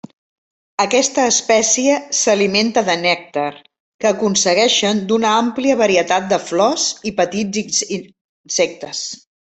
[0.83, 3.45] Aquesta espècie s'alimenta de nèctar,
[4.05, 9.05] que aconsegueixen d'una àmplia varietat de flors, i petits insectes.